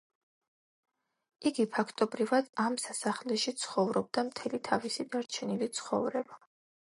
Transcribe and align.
იგი 1.49 1.65
ფაქტობრივად 1.75 2.49
ამ 2.63 2.77
სასახლეში 2.85 3.53
ცხოვრობდა 3.65 4.25
მთელი 4.31 4.61
თავისი 4.71 5.07
დარჩენილი 5.13 5.69
ცხოვრება. 5.83 6.43